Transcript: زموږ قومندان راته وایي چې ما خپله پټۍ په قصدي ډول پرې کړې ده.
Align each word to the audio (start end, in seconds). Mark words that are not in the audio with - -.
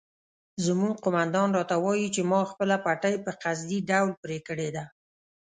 زموږ 0.65 0.95
قومندان 1.05 1.49
راته 1.57 1.75
وایي 1.85 2.07
چې 2.15 2.21
ما 2.31 2.41
خپله 2.51 2.75
پټۍ 2.85 3.15
په 3.25 3.31
قصدي 3.43 3.79
ډول 3.89 4.11
پرې 4.23 4.39
کړې 4.47 4.69
ده. 4.75 4.83